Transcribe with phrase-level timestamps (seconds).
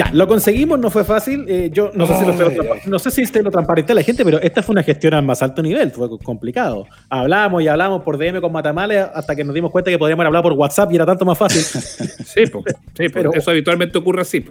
[0.00, 1.44] Ya, lo conseguimos, no fue fácil.
[1.46, 2.32] Eh, yo no sé, si lo,
[2.86, 5.42] no sé si lo transparenté a la gente, pero esta fue una gestión a más
[5.42, 6.86] alto nivel, fue complicado.
[7.10, 10.42] Hablamos y hablamos por DM con Matamales hasta que nos dimos cuenta que podíamos hablar
[10.42, 11.60] por WhatsApp y era tanto más fácil.
[12.24, 14.42] sí, pues, sí pero, eso habitualmente ocurre así.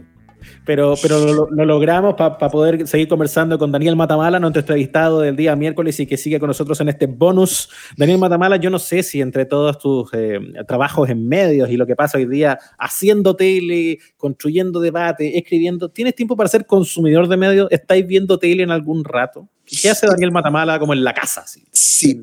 [0.65, 5.55] Pero, pero lo, logramos para poder seguir conversando con Daniel Matamala, nuestro entrevistado del día
[5.55, 7.69] miércoles y que sigue con nosotros en este bonus.
[7.97, 11.85] Daniel Matamala, yo no sé si entre todos tus eh, trabajos en medios y lo
[11.85, 17.37] que pasa hoy día haciendo tele, construyendo debate, escribiendo, ¿tienes tiempo para ser consumidor de
[17.37, 17.67] medios?
[17.71, 19.49] ¿Estáis viendo tele en algún rato?
[19.69, 21.45] ¿Qué hace Daniel Matamala como en la casa?
[21.71, 22.21] Sí,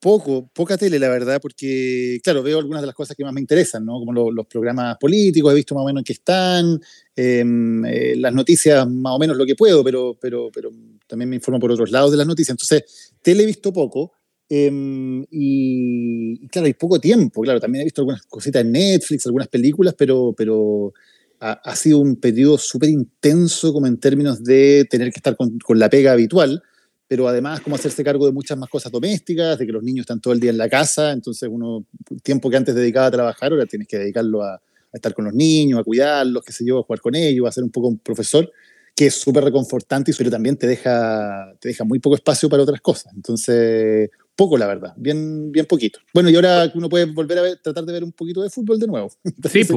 [0.00, 3.40] poco, poca tele, la verdad, porque, claro, veo algunas de las cosas que más me
[3.40, 3.98] interesan, ¿no?
[3.98, 6.80] Como los programas políticos, he visto más o menos en qué están,
[7.16, 10.70] em, eh, las noticias más o menos lo que puedo, pero, pero, pero
[11.06, 12.54] también me informo por otros lados de las noticias.
[12.54, 14.12] Entonces, tele he visto poco.
[14.48, 19.48] Em, y, claro, hay poco tiempo, claro, también he visto algunas cositas en Netflix, algunas
[19.48, 20.92] películas, pero, pero
[21.40, 25.78] ha, sido un periodo súper intenso como en términos de tener que estar con, con
[25.78, 26.62] la pega habitual
[27.06, 30.20] pero además como hacerse cargo de muchas más cosas domésticas, de que los niños están
[30.20, 31.84] todo el día en la casa, entonces uno,
[32.22, 34.60] tiempo que antes dedicaba a trabajar, ahora tienes que dedicarlo a,
[34.92, 37.64] estar con los niños, a cuidarlos, qué sé yo, a jugar con ellos, a ser
[37.64, 38.48] un poco un profesor,
[38.94, 42.80] que es súper reconfortante, pero también te deja, te deja muy poco espacio para otras
[42.80, 43.12] cosas.
[43.12, 45.98] Entonces, poco, la verdad, bien, bien poquito.
[46.12, 48.86] Bueno, y ahora uno puede volver a tratar de ver un poquito de fútbol de
[48.86, 49.10] nuevo.
[49.50, 49.74] Sí, sí,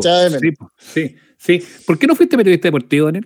[0.78, 1.64] sí, sí.
[1.88, 3.26] ¿Por qué no fuiste periodista deportivo, Daniel?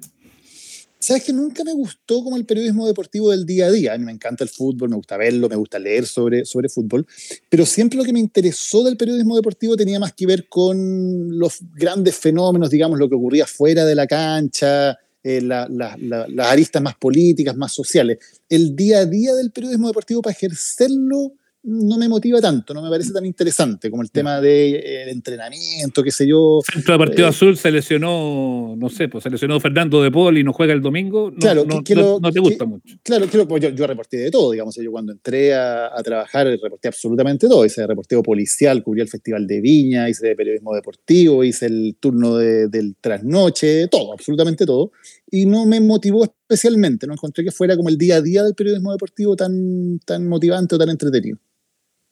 [1.01, 3.93] Sabes que nunca me gustó como el periodismo deportivo del día a día.
[3.93, 7.07] A mí me encanta el fútbol, me gusta verlo, me gusta leer sobre, sobre fútbol,
[7.49, 11.57] pero siempre lo que me interesó del periodismo deportivo tenía más que ver con los
[11.73, 17.57] grandes fenómenos, digamos, lo que ocurría fuera de la cancha, eh, las aristas más políticas,
[17.57, 18.19] más sociales.
[18.47, 22.89] El día a día del periodismo deportivo para ejercerlo no me motiva tanto, no me
[22.89, 26.59] parece tan interesante como el tema del de, entrenamiento, qué sé yo.
[26.65, 30.37] Centro de Partido eh, Azul se lesionó, no sé, pues se lesionó Fernando de Paul
[30.39, 31.29] y no juega el domingo.
[31.29, 31.75] No, claro, no,
[32.19, 32.97] no, te gusta mucho.
[33.03, 34.75] Claro, pues yo, yo, reporté de todo, digamos.
[34.75, 37.63] Yo cuando entré a, a, trabajar reporté absolutamente todo.
[37.63, 42.69] Hice reporteo policial, cubrí el Festival de Viña, hice periodismo deportivo, hice el turno de,
[42.69, 44.91] del trasnoche, todo, absolutamente todo.
[45.29, 48.55] Y no me motivó especialmente, no encontré que fuera como el día a día del
[48.55, 51.37] periodismo deportivo tan, tan motivante o tan entretenido.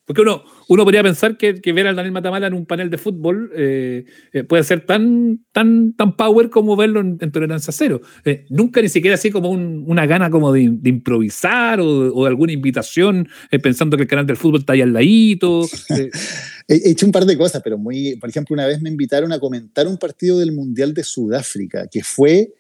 [0.09, 3.52] Porque uno, uno podría pensar que, ver al Daniel Matamala en un panel de fútbol
[3.56, 8.02] eh, eh, puede ser tan, tan, tan power como verlo en, Tolerancia Cero.
[8.25, 13.30] Eh, nunca ni siquiera así como una gana como de, improvisar o, de alguna invitación
[13.62, 15.69] pensando que el canal del fútbol está ahí al ladito.
[16.68, 19.38] He hecho un par de cosas, pero muy, por ejemplo, una vez me invitaron a
[19.38, 22.52] comentar un partido del Mundial de Sudáfrica, que fue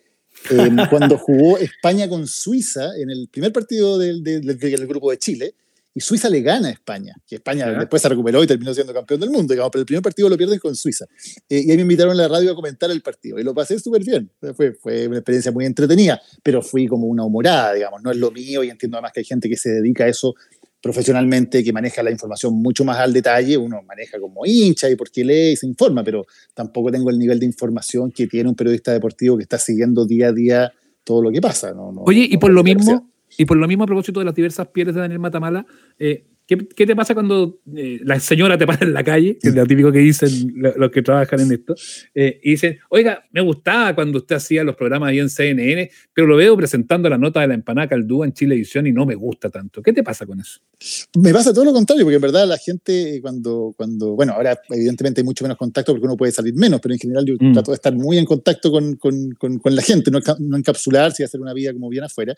[0.51, 5.55] em, cuando jugó España con Suiza en el primer partido del, del grupo de Chile
[5.93, 9.19] y Suiza le gana a España, que España después se recuperó y terminó siendo campeón
[9.19, 11.05] del mundo, digamos, pero el primer partido lo pierden con Suiza.
[11.49, 13.79] Eh, y ahí me invitaron a la radio a comentar el partido y lo pasé
[13.79, 14.31] súper bien.
[14.55, 18.31] Fue, fue una experiencia muy entretenida, pero fui como una humorada, digamos, no es lo
[18.31, 20.35] mío y entiendo además que hay gente que se dedica a eso
[20.81, 25.25] profesionalmente, que maneja la información mucho más al detalle, uno maneja como hincha y porque
[25.25, 28.93] lee y se informa, pero tampoco tengo el nivel de información que tiene un periodista
[28.93, 30.73] deportivo que está siguiendo día a día
[31.03, 31.73] todo lo que pasa.
[31.73, 34.67] No, Oye, y por lo mismo, y por lo mismo, a propósito de las diversas
[34.67, 35.65] pieles de Daniel Matamala,
[35.97, 39.55] eh, ¿Qué, te pasa cuando eh, la señora te para en la calle, que es
[39.55, 41.75] lo típico que dicen los que trabajan en esto,
[42.15, 46.25] eh, y dicen, oiga, me gustaba cuando usted hacía los programas ahí en CNN, pero
[46.25, 49.51] lo veo presentando la nota de la empanada caldúa en Chilevisión y no me gusta
[49.51, 49.83] tanto.
[49.83, 50.59] ¿Qué te pasa con eso?
[51.17, 55.19] Me pasa todo lo contrario, porque en verdad la gente cuando, cuando bueno, ahora evidentemente
[55.19, 57.53] hay mucho menos contacto porque uno puede salir menos, pero en general yo mm.
[57.53, 61.25] trato de estar muy en contacto con, con, con, la gente, no, no encapsularse y
[61.25, 62.35] hacer una vida como bien afuera.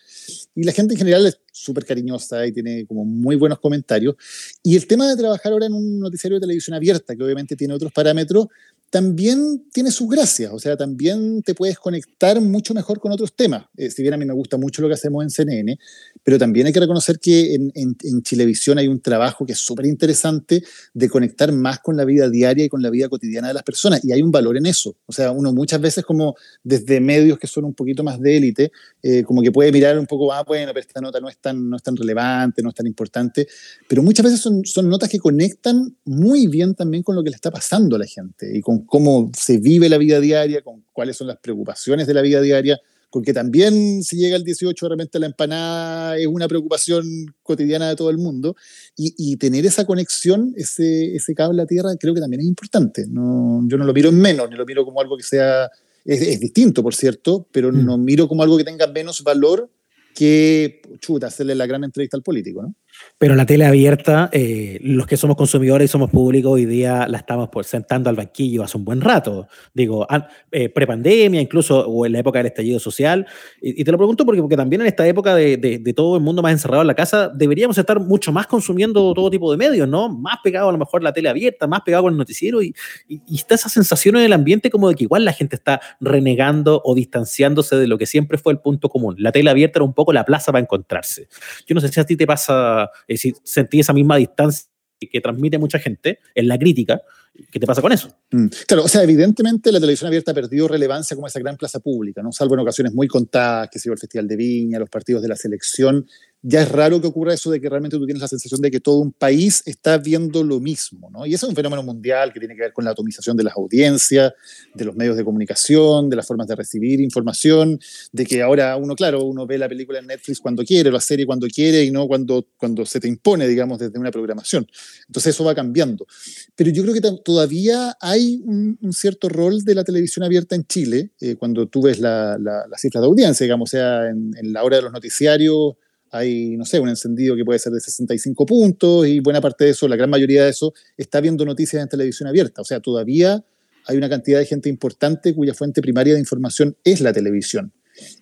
[0.56, 4.16] Y la gente en general es súper cariñosa y tiene como muy buenos comentarios.
[4.64, 7.74] Y el tema de trabajar ahora en un noticiario de televisión abierta, que obviamente tiene
[7.74, 8.48] otros parámetros,
[8.92, 13.64] también tiene sus gracias, o sea, también te puedes conectar mucho mejor con otros temas.
[13.78, 15.80] Eh, si bien a mí me gusta mucho lo que hacemos en CNN,
[16.22, 19.86] pero también hay que reconocer que en, en, Chilevisión hay un trabajo que es súper
[19.86, 20.62] interesante
[20.94, 24.04] de conectar más con la vida diaria y con la vida cotidiana de las personas,
[24.04, 24.98] y hay un valor en eso.
[25.06, 28.72] O sea, uno muchas veces como desde medios que son un poquito más de élite,
[29.02, 31.70] eh, como que puede mirar un poco, ah, bueno, pero esta nota no es tan,
[31.70, 33.48] no es tan relevante, no es tan importante,
[33.88, 37.36] pero muchas veces son, son notas que conectan muy bien también con lo que le
[37.36, 41.18] está pasando a la gente y con cómo se vive la vida diaria, con cuáles
[41.18, 42.80] son las preocupaciones de la vida diaria,
[43.12, 47.06] porque también si llega el 18 de repente la empanada es una preocupación
[47.44, 48.56] cotidiana de todo el mundo,
[48.96, 53.06] y, tener esa conexión, ese, ese cable a tierra, creo que también es importante.
[53.08, 55.70] No, yo no lo miro en menos, ni lo miro como algo que sea,
[56.06, 57.86] es, distinto, por cierto, pero mm.
[57.86, 59.70] no miro como algo que tenga menos valor
[60.16, 62.76] que, chuta, hacerle la gran entrevista al político, ¿no?
[63.22, 67.20] Pero la tele abierta, eh, los que somos consumidores y somos públicos, hoy día la
[67.20, 69.48] estamos pues, sentando al banquillo hace un buen rato.
[69.74, 70.08] Digo,
[70.52, 73.28] eh, prepandemia, incluso, o en la época del estallido social.
[73.62, 76.42] Y, te lo pregunto porque, porque también en esta época de, de, todo el mundo
[76.42, 80.10] más encerrado en la casa, deberíamos estar mucho más consumiendo todo tipo de medios, ¿no?
[80.10, 82.64] Más pegado a lo mejor la tele abierta, más pegado con el noticiero.
[82.64, 82.74] Y,
[83.08, 85.80] y, y está esa sensación en el ambiente como de que igual la gente está
[86.00, 89.16] renegando o distanciándose de lo que siempre fue el punto común.
[89.20, 91.28] La tele abierta era un poco la plaza para encontrarse.
[91.68, 94.68] Yo no sé si a ti te pasa es sentí esa misma distancia
[95.00, 97.02] que transmite mucha gente en la crítica.
[97.50, 98.14] ¿Qué te pasa con eso?
[98.32, 101.80] Mm, claro, o sea, evidentemente la televisión abierta ha perdido relevancia como esa gran plaza
[101.80, 102.32] pública, ¿no?
[102.32, 105.36] Salvo en ocasiones muy contadas, que se el Festival de Viña, los partidos de la
[105.36, 106.06] selección,
[106.44, 108.80] ya es raro que ocurra eso de que realmente tú tienes la sensación de que
[108.80, 111.26] todo un país está viendo lo mismo, ¿no?
[111.26, 113.56] Y eso es un fenómeno mundial que tiene que ver con la atomización de las
[113.56, 114.34] audiencias,
[114.74, 117.80] de los medios de comunicación, de las formas de recibir información,
[118.12, 121.28] de que ahora uno, claro, uno ve la película en Netflix cuando quiere, la serie
[121.28, 124.66] cuando quiere y no cuando, cuando se te impone, digamos, desde una programación.
[125.08, 126.08] Entonces eso va cambiando.
[126.56, 131.12] Pero yo creo que todavía hay un, cierto rol de la televisión abierta en Chile,
[131.22, 134.64] eh, cuando tú ves la, la, cifra de audiencia, digamos, o sea, en, en la
[134.64, 135.76] hora de los noticiarios
[136.12, 139.72] hay, no sé, un encendido que puede ser de 65 puntos y buena parte de
[139.72, 142.62] eso, la gran mayoría de eso, está viendo noticias en televisión abierta.
[142.62, 143.44] O sea, todavía
[143.88, 147.72] hay una cantidad de gente importante cuya fuente primaria de información es la televisión.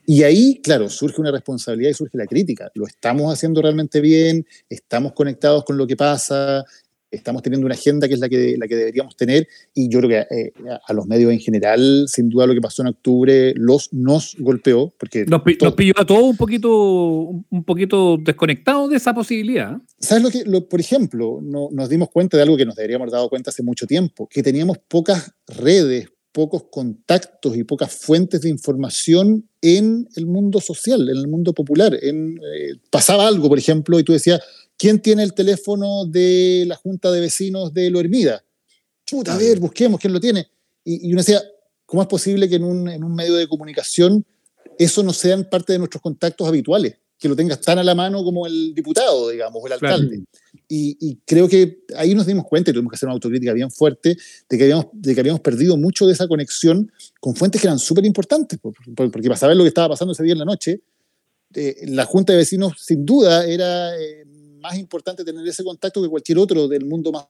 [0.05, 2.71] Y ahí, claro, surge una responsabilidad y surge la crítica.
[2.75, 4.45] ¿Lo estamos haciendo realmente bien?
[4.69, 6.65] ¿Estamos conectados con lo que pasa?
[7.11, 10.09] Estamos teniendo una agenda que es la que, la que deberíamos tener y yo creo
[10.09, 10.53] que eh,
[10.85, 14.93] a los medios en general, sin duda lo que pasó en octubre los nos golpeó.
[14.97, 16.71] Porque nos, pilló a todos un poquito,
[17.49, 19.77] un poquito desconectados de esa posibilidad.
[19.99, 23.05] ¿Sabes lo que, lo, por ejemplo, no, nos dimos cuenta de algo que nos deberíamos
[23.05, 28.41] haber dado cuenta hace mucho tiempo, que teníamos pocas redes, pocos contactos y pocas fuentes
[28.41, 31.97] de información en el mundo social, en el mundo popular.
[32.01, 34.39] En, eh, pasaba algo, por ejemplo, y tú decías,
[34.79, 38.41] ¿Quién tiene el teléfono de la Junta de Vecinos de Lo Hermida?
[39.05, 40.47] Chuta, a ver, busquemos quién lo tiene.
[40.85, 41.43] Y, uno decía,
[41.85, 44.25] ¿cómo es posible que en un, medio de comunicación
[44.77, 46.95] eso no sean parte de nuestros contactos habituales?
[47.17, 50.23] Que lo tengas tan a la mano como el diputado, digamos, o el alcalde.
[50.69, 54.15] Y, creo que ahí nos dimos cuenta, y tuvimos que hacer una autocrítica bien fuerte,
[54.49, 56.89] de que habíamos, de que habíamos perdido mucho de esa conexión
[57.19, 58.57] con fuentes que eran súper importantes,
[58.95, 60.81] porque para saber lo que estaba pasando ese día en la noche,
[61.53, 64.23] eh, la Junta de Vecinos sin duda era eh,
[64.59, 67.25] más importante tener ese contacto que cualquier otro del mundo más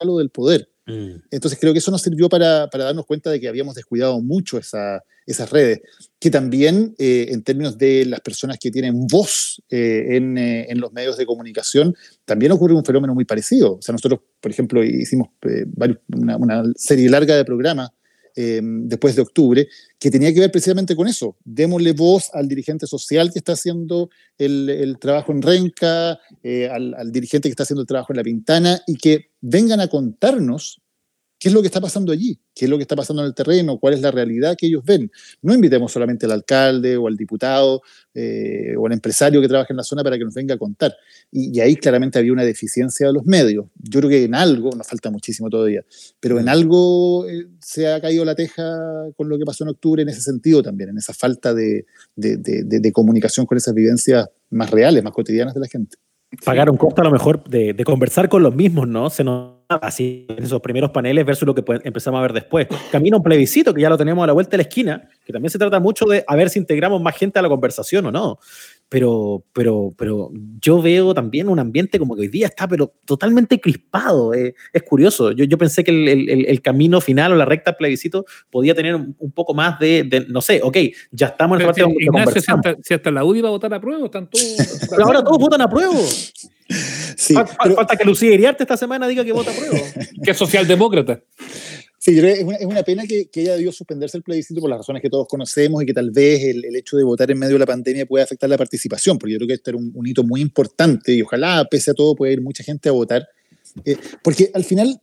[0.00, 0.68] malo del poder.
[0.86, 1.22] Mm.
[1.30, 4.58] Entonces creo que eso nos sirvió para, para, darnos cuenta de que habíamos descuidado mucho
[4.58, 5.80] esa, esas redes,
[6.18, 10.80] que también eh, en términos de las personas que tienen voz eh, en, eh, en,
[10.80, 11.94] los medios de comunicación,
[12.24, 13.76] también ocurre un fenómeno muy parecido.
[13.76, 15.28] O sea, nosotros, por ejemplo, hicimos
[16.08, 17.90] una, una, serie larga de programas
[18.42, 21.36] Em, después de octubre, que tenía que ver precisamente con eso.
[21.44, 24.08] Démosle voz al dirigente social que está haciendo
[24.38, 28.22] el, trabajo en Renca, eh, al, al, dirigente que está haciendo el trabajo en La
[28.22, 30.80] Pintana, y que vengan a contarnos
[31.40, 33.34] qué es lo que está pasando allí, qué es lo que está pasando en el
[33.34, 35.10] terreno, cuál es la realidad que ellos ven.
[35.40, 37.80] No invitemos solamente al alcalde o al diputado
[38.12, 40.94] eh, o al empresario que trabaja en la zona para que nos venga a contar.
[41.32, 43.64] Y, ahí claramente había una deficiencia de los medios.
[43.76, 45.82] Yo creo que en algo, nos falta muchísimo todavía,
[46.20, 46.48] pero en mm.
[46.48, 48.62] algo eh, se ha caído la teja
[49.16, 51.86] con lo que pasó en octubre en ese sentido también, en esa falta de,
[52.16, 55.96] de, comunicación con esas vivencias más reales, más cotidianas de la gente.
[56.44, 59.10] Pagar un costo a lo mejor de, conversar con los mismos, ¿no?
[59.10, 62.68] Se nos así en esos primeros paneles versus lo que empezamos a ver después.
[62.92, 65.50] Camino un plebiscito, que ya lo tenemos a la vuelta de la esquina, que también
[65.50, 68.38] se trata mucho de a ver si integramos más gente a la conversación o no.
[68.90, 70.30] Pero, pero, pero
[70.60, 74.34] yo veo también un ambiente como que hoy día está pero totalmente crispado.
[74.34, 75.30] Eh, es curioso.
[75.30, 79.32] Yo, yo pensé que el, el, camino final o la recta plebiscito podía tener un,
[79.32, 80.76] poco más de, no sé, ok,
[81.12, 83.72] ya estamos en el parte Ignacio, si hasta, si hasta, la UDI va a votar
[83.72, 84.56] a prueba, están todos...
[84.90, 85.94] pero ahora todos votan a prueba.
[87.16, 89.78] Sí, Falta que Lucía Iriarte esta semana diga que vota a prueba.
[90.24, 91.20] que es socialdemócrata.
[92.02, 94.78] Sí, es una, es una pena que, que, ella debió suspenderse el plebiscito por las
[94.78, 97.52] razones que todos conocemos y que tal vez el, el, hecho de votar en medio
[97.52, 100.06] de la pandemia pueda afectar la participación, porque yo creo que esto era un, un
[100.06, 103.28] hito muy importante y ojalá, pese a todo, pueda ir mucha gente a votar.
[103.84, 104.98] Eh, porque al final,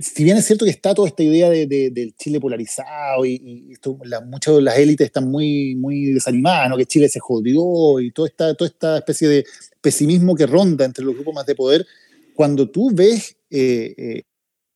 [0.00, 3.66] si bien es cierto que está toda esta idea de, de, del Chile polarizado y,
[3.68, 6.78] y esto, la, muchas de las élites están muy, muy desanimadas, ¿no?
[6.78, 9.44] que Chile se jodió y toda esta, toda esta especie de
[9.82, 11.86] pesimismo que ronda entre los grupos más de poder,
[12.34, 14.22] cuando tú ves eh, eh,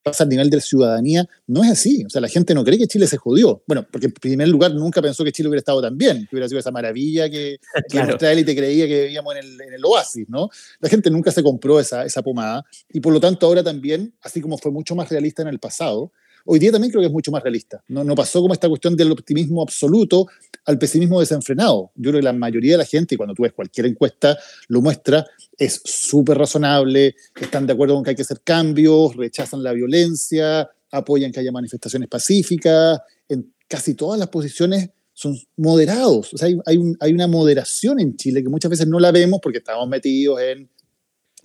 [0.04, 2.04] pasa al nivel de la ciudadanía, no es así.
[2.06, 3.62] O sea, la gente no cree que Chile se jodió.
[3.66, 6.48] Bueno, porque en primer lugar nunca pensó que Chile hubiera estado tan bien, que hubiera
[6.48, 7.58] sido esa maravilla que,
[7.94, 10.50] nuestra élite creía que vivíamos en el, en el, oasis, ¿no?
[10.80, 14.40] La gente nunca se compró esa, esa pomada y por lo tanto ahora también, así
[14.40, 16.12] como fue mucho más realista en el pasado,
[16.44, 17.82] hoy día también creo que es mucho más realista.
[17.88, 20.26] No, pasó como esta cuestión del optimismo absoluto
[20.66, 21.90] al pesimismo desenfrenado.
[21.94, 24.80] Yo creo que la mayoría de la gente, y cuando tú ves cualquier encuesta, lo
[24.80, 25.26] muestra,
[25.58, 30.68] es súper razonable, están de acuerdo con que hay que hacer cambios, rechazan la violencia,
[30.90, 36.34] apoyan que haya manifestaciones pacíficas, en casi todas las posiciones son moderados.
[36.34, 39.88] O sea, hay, una moderación en Chile que muchas veces no la vemos porque estamos
[39.88, 40.68] metidos en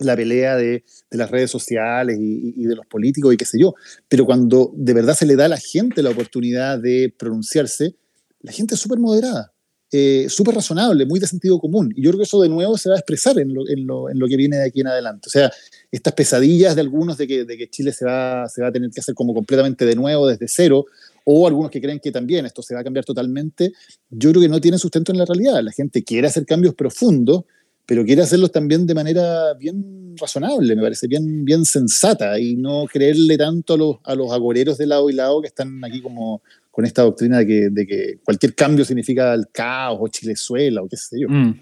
[0.04, 3.74] la pelea de, de las redes sociales y, de los políticos y qué sé yo.
[4.08, 7.96] Pero cuando de verdad se le da a la gente la oportunidad de pronunciarse,
[8.40, 9.52] la gente es súper moderada.
[9.92, 11.92] Eh, súper razonable, muy de sentido común.
[11.96, 14.08] Y yo creo que eso de nuevo se va a expresar en lo, en, lo,
[14.08, 15.26] en lo, que viene de aquí en adelante.
[15.26, 15.50] O sea,
[15.90, 18.90] estas pesadillas de algunos de que, de que Chile se va, se va a tener
[18.90, 20.84] que hacer como completamente de nuevo, desde cero,
[21.24, 23.72] o algunos que creen que también esto se va a cambiar totalmente,
[24.10, 25.60] yo creo que no tienen sustento en la realidad.
[25.60, 27.44] La gente quiere hacer cambios profundos,
[27.90, 32.84] pero quiere hacerlos también de manera bien razonable, me parece, bien, bien sensata, y no
[32.86, 36.40] creerle tanto a los, a los agoreros de lado y lado que están aquí como
[36.70, 40.88] con esta doctrina de que, de que, cualquier cambio significa el caos o Chilezuela o
[40.88, 41.28] qué sé yo.
[41.28, 41.60] Mm.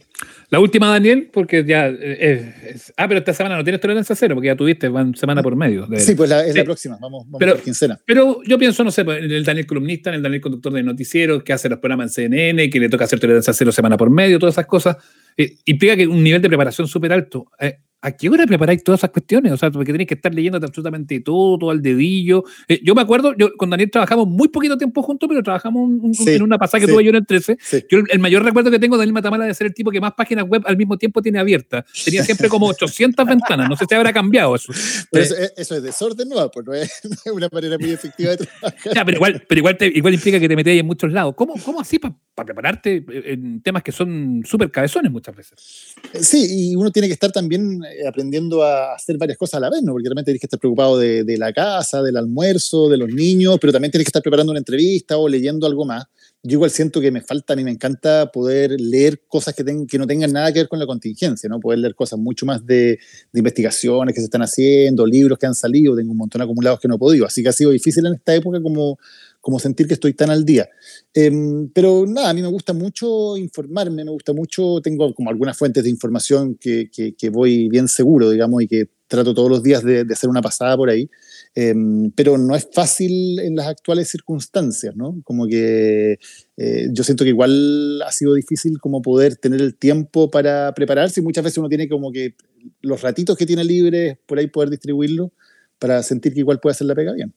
[0.51, 1.89] La última, Daniel, porque ya.
[1.89, 5.43] Eh, es, ah, pero esta semana no tienes tolerancia cero, porque ya tuviste van semana
[5.43, 5.87] por medio.
[5.87, 6.59] De, sí, pues la, es sí.
[6.59, 7.99] la próxima, vamos, vamos pero, por quincena.
[8.05, 10.83] Pero yo pienso, no sé, pues, en el Daniel columnista, en el Daniel conductor de
[10.83, 14.11] noticieros, que hace los programas en CNN, que le toca hacer tolerancia cero semana por
[14.11, 14.97] medio, todas esas cosas,
[15.37, 17.51] eh, implica que un nivel de preparación súper alto.
[17.61, 19.53] Eh, ¿A qué hora preparáis todas esas cuestiones?
[19.53, 22.45] O sea, porque tenéis que estar leyendo absolutamente todo, todo al dedillo.
[22.69, 25.99] Eh, yo me acuerdo, yo con Daniel trabajamos muy poquito tiempo juntos, pero trabajamos un,
[26.01, 27.57] un, sí, en una pasada que sí, tuve yo en el 13.
[27.61, 27.85] Sí.
[27.91, 30.08] Yo el mayor recuerdo que tengo de Daniel Matamala de ser el tipo que más
[30.13, 31.85] páginas web al mismo tiempo tiene abiertas.
[32.05, 33.69] Tenía siempre como 800 ventanas.
[33.69, 34.73] No sé si habrá cambiado eso.
[35.11, 36.51] Pero eso, eso es desorden, ¿no?
[36.51, 36.91] Pues no es,
[37.33, 38.95] una manera muy efectiva de trabajar.
[38.95, 41.35] Ya, pero igual, pero igual, te, igual implica que te metéis en muchos lados.
[41.37, 45.95] ¿Cómo, cómo así para pa prepararte en temas que son súper cabezones muchas veces?
[46.21, 49.71] Sí, y uno tiene que estar también eh, aprendiendo a hacer varias cosas a la
[49.71, 49.93] vez, ¿no?
[49.93, 53.59] Porque realmente tienes que estar preocupado de, de, la casa, del almuerzo, de los niños,
[53.61, 56.07] pero también tienes que estar preparando una entrevista o leyendo algo más.
[56.45, 59.99] Yo igual siento que me faltan y me encanta poder leer cosas que, ten, que
[59.99, 61.59] no tengan nada que ver con la contingencia, ¿no?
[61.59, 62.99] Poder leer cosas mucho más de,
[63.33, 66.87] de, investigaciones que se están haciendo, libros que han salido, tengo un montón acumulados que
[66.87, 67.27] no he podido.
[67.27, 68.99] Así que ha sido difícil en esta época como,
[69.41, 70.69] como sentir que estoy tan al día.
[71.13, 71.33] Eh,
[71.75, 75.83] pero nada, a mí me gusta mucho informarme, me gusta mucho, tengo como algunas fuentes
[75.83, 79.83] de información que, que, que voy bien seguro, digamos, y que trato todos los días
[79.83, 81.11] de, de hacer una pasada por ahí.
[81.55, 81.75] Eh,
[82.15, 85.21] pero no es fácil en las actuales circunstancias, ¿no?
[85.25, 86.19] Como que
[86.57, 91.21] eh, yo siento que igual ha sido difícil como poder tener el tiempo para prepararse
[91.21, 92.35] y muchas veces uno tiene como que
[92.81, 95.33] los ratitos que tiene libres por ahí poder distribuirlo
[95.79, 97.35] para sentir que igual puede hacer la pega bien.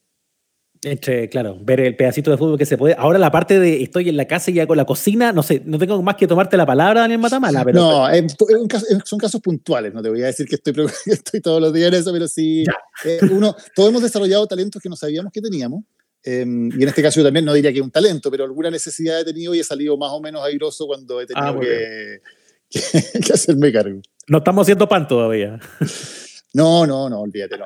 [0.84, 2.96] Entre, claro, ver el pedacito de fútbol que se puede.
[2.98, 5.62] Ahora la parte de estoy en la casa y ya con la cocina, no sé,
[5.64, 7.64] no tengo más que tomarte la palabra, Daniel Matamala.
[7.64, 10.74] Pero, no, es, es caso, son casos puntuales, no te voy a decir que estoy,
[11.06, 12.64] estoy todos los días en eso, pero sí,
[13.06, 15.84] eh, uno, todos hemos desarrollado talentos que no sabíamos que teníamos.
[16.24, 19.20] Eh, y en este caso yo también no diría que un talento, pero alguna necesidad
[19.20, 22.22] he tenido y he salido más o menos airoso cuando he tenido ah, que,
[22.70, 24.02] que, que hacerme cargo.
[24.28, 25.60] No estamos haciendo pan todavía.
[26.54, 27.66] No, no, no, olvídate, no.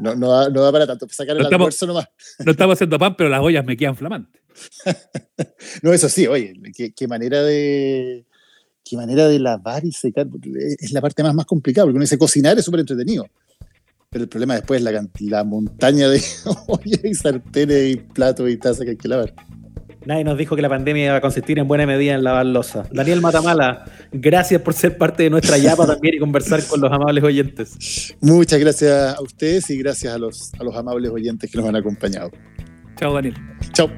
[0.00, 1.06] No, no, da, no da, para tanto.
[1.10, 2.08] Sacar el no estamos, almuerzo nomás.
[2.44, 4.40] No estamos haciendo pan, pero las ollas me quedan flamantes.
[5.82, 8.24] no, eso sí, oye, qué, qué, manera de.
[8.84, 10.28] Qué manera de lavar y secar.
[10.78, 13.26] Es la parte más, más complicada, porque uno dice cocinar es súper entretenido.
[14.10, 16.22] Pero el problema después es la, la montaña de
[16.66, 19.34] ollas y sartenes y platos y tazas que hay que lavar.
[20.04, 22.86] Nadie nos dijo que la pandemia iba a consistir en buena medida en lavar losa.
[22.90, 27.22] Daniel Matamala, gracias por ser parte de nuestra yapa también y conversar con los amables
[27.22, 28.14] oyentes.
[28.20, 31.76] Muchas gracias a ustedes y gracias a los, a los amables oyentes que nos han
[31.76, 32.30] acompañado.
[32.96, 33.34] Chao, Daniel.
[33.72, 33.90] Chao.